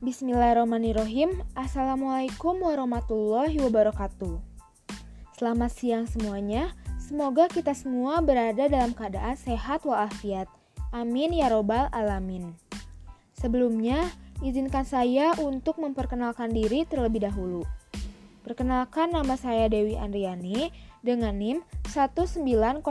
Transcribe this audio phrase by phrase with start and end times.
[0.00, 1.44] Bismillahirrahmanirrahim.
[1.52, 4.40] Assalamualaikum warahmatullahi wabarakatuh.
[5.36, 6.72] Selamat siang semuanya.
[6.96, 10.48] Semoga kita semua berada dalam keadaan sehat walafiat.
[10.96, 12.56] Amin ya robbal alamin.
[13.36, 14.08] Sebelumnya,
[14.40, 17.68] izinkan saya untuk memperkenalkan diri terlebih dahulu.
[18.40, 20.72] Perkenalkan nama saya Dewi Andriani
[21.04, 21.60] dengan NIM
[21.92, 22.88] 1900208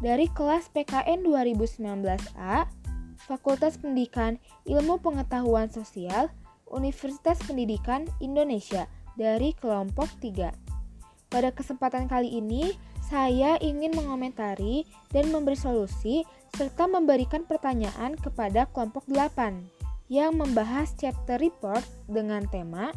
[0.00, 2.80] dari kelas PKN 2019A
[3.26, 6.30] Fakultas Pendidikan Ilmu Pengetahuan Sosial
[6.66, 10.50] Universitas Pendidikan Indonesia dari kelompok 3.
[11.30, 16.24] Pada kesempatan kali ini, saya ingin mengomentari dan memberi solusi
[16.56, 19.64] serta memberikan pertanyaan kepada kelompok 8
[20.12, 22.92] yang membahas chapter report dengan tema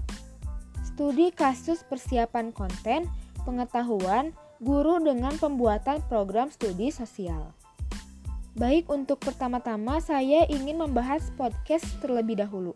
[0.96, 3.04] Studi kasus persiapan konten,
[3.44, 4.32] pengetahuan,
[4.64, 7.52] guru dengan pembuatan program studi sosial.
[8.56, 12.72] Baik, untuk pertama-tama saya ingin membahas podcast terlebih dahulu.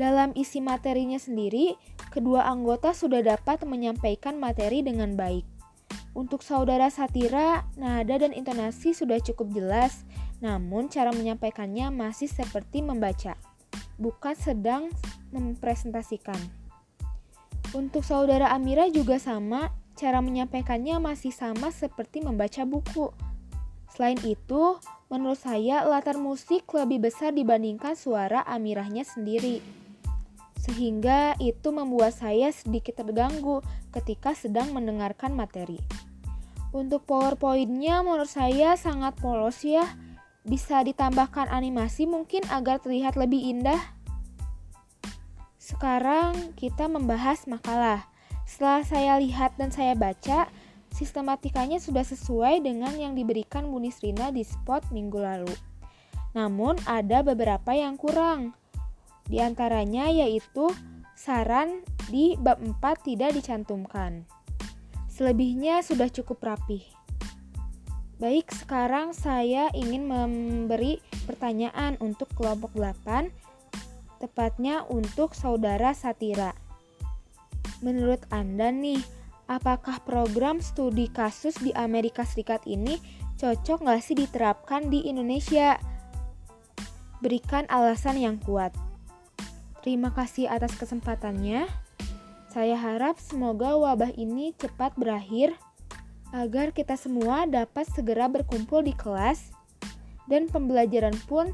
[0.00, 1.76] Dalam isi materinya sendiri,
[2.08, 5.44] kedua anggota sudah dapat menyampaikan materi dengan baik.
[6.16, 10.08] Untuk saudara Satira, nada dan intonasi sudah cukup jelas,
[10.40, 13.36] namun cara menyampaikannya masih seperti membaca,
[14.00, 14.88] bukan sedang
[15.28, 16.40] mempresentasikan.
[17.76, 23.29] Untuk saudara Amira juga sama, cara menyampaikannya masih sama seperti membaca buku
[24.00, 24.80] Selain itu,
[25.12, 29.60] menurut saya latar musik lebih besar dibandingkan suara Amirahnya sendiri.
[30.56, 33.60] Sehingga itu membuat saya sedikit terganggu
[33.92, 35.76] ketika sedang mendengarkan materi.
[36.72, 39.84] Untuk PowerPoint-nya menurut saya sangat polos ya.
[40.48, 43.84] Bisa ditambahkan animasi mungkin agar terlihat lebih indah.
[45.60, 48.08] Sekarang kita membahas makalah.
[48.48, 50.48] Setelah saya lihat dan saya baca,
[51.00, 55.56] sistematikanya sudah sesuai dengan yang diberikan Bu Nisrina di spot minggu lalu.
[56.36, 58.52] Namun ada beberapa yang kurang.
[59.24, 60.68] Di antaranya yaitu
[61.16, 61.80] saran
[62.12, 62.76] di bab 4
[63.08, 64.28] tidak dicantumkan.
[65.08, 66.84] Selebihnya sudah cukup rapih.
[68.20, 73.32] Baik, sekarang saya ingin memberi pertanyaan untuk kelompok 8,
[74.20, 76.52] tepatnya untuk saudara Satira.
[77.80, 79.00] Menurut Anda nih,
[79.50, 83.02] apakah program studi kasus di Amerika Serikat ini
[83.34, 85.74] cocok nggak sih diterapkan di Indonesia?
[87.18, 88.70] Berikan alasan yang kuat.
[89.82, 91.66] Terima kasih atas kesempatannya.
[92.54, 95.58] Saya harap semoga wabah ini cepat berakhir
[96.30, 99.50] agar kita semua dapat segera berkumpul di kelas
[100.30, 101.50] dan pembelajaran pun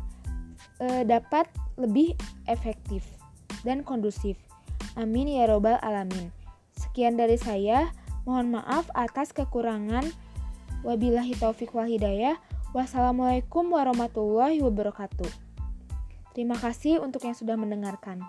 [0.81, 1.49] e, dapat
[1.81, 2.13] lebih
[2.45, 3.05] efektif
[3.65, 4.37] dan kondusif.
[4.97, 6.46] Amin ya robbal alamin.
[6.77, 7.91] Sekian dari saya.
[8.29, 10.05] Mohon maaf atas kekurangan.
[10.85, 12.39] Wabillahi taufik wal hidayah.
[12.77, 15.29] Wassalamualaikum warahmatullahi wabarakatuh.
[16.37, 18.21] Terima kasih untuk yang sudah mendengarkan.